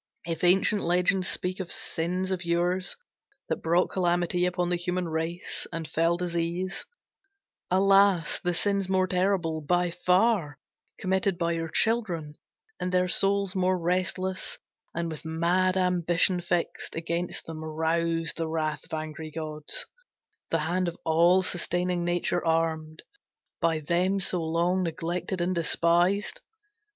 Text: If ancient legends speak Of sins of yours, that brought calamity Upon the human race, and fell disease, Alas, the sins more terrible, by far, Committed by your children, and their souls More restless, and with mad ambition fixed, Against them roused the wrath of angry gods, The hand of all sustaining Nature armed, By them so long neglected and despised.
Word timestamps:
If 0.25 0.43
ancient 0.43 0.81
legends 0.81 1.27
speak 1.27 1.59
Of 1.59 1.71
sins 1.71 2.31
of 2.31 2.43
yours, 2.43 2.97
that 3.49 3.61
brought 3.61 3.91
calamity 3.91 4.47
Upon 4.47 4.69
the 4.69 4.75
human 4.75 5.07
race, 5.07 5.67
and 5.71 5.87
fell 5.87 6.17
disease, 6.17 6.87
Alas, 7.69 8.39
the 8.39 8.55
sins 8.55 8.89
more 8.89 9.05
terrible, 9.05 9.61
by 9.61 9.91
far, 9.91 10.57
Committed 10.97 11.37
by 11.37 11.51
your 11.51 11.69
children, 11.69 12.33
and 12.79 12.91
their 12.91 13.07
souls 13.07 13.55
More 13.55 13.77
restless, 13.77 14.57
and 14.95 15.07
with 15.11 15.23
mad 15.23 15.77
ambition 15.77 16.41
fixed, 16.41 16.95
Against 16.95 17.45
them 17.45 17.63
roused 17.63 18.37
the 18.37 18.47
wrath 18.49 18.83
of 18.85 18.95
angry 18.95 19.29
gods, 19.29 19.85
The 20.49 20.61
hand 20.61 20.87
of 20.87 20.97
all 21.05 21.43
sustaining 21.43 22.03
Nature 22.03 22.43
armed, 22.43 23.03
By 23.59 23.81
them 23.81 24.19
so 24.19 24.41
long 24.41 24.81
neglected 24.81 25.41
and 25.41 25.53
despised. 25.53 26.41